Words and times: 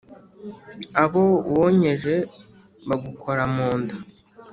abo 1.03 1.23
wonkeje 1.53 2.15
bagukoramunda 2.87 3.95